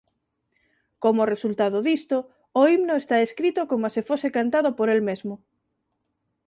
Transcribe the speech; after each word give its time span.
Como 1.03 1.29
resultado 1.33 1.77
disto 1.89 2.17
o 2.59 2.61
himno 2.71 2.93
está 3.01 3.15
escrito 3.27 3.61
como 3.71 3.87
se 3.93 4.05
fose 4.09 4.27
cantado 4.37 4.69
por 4.77 4.87
el 4.95 5.01
mesmo. 5.09 5.35